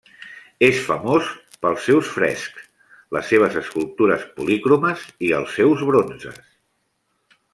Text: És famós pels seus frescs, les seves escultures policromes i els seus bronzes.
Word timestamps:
És 0.67 0.77
famós 0.85 1.27
pels 1.65 1.83
seus 1.89 2.09
frescs, 2.13 2.63
les 3.17 3.29
seves 3.33 3.59
escultures 3.61 4.25
policromes 4.39 5.05
i 5.29 5.31
els 5.41 5.55
seus 5.59 5.87
bronzes. 5.93 6.43